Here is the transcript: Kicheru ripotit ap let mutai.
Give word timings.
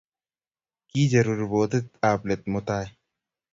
Kicheru 0.89 1.31
ripotit 1.41 1.87
ap 2.09 2.19
let 2.27 2.41
mutai. 2.51 2.87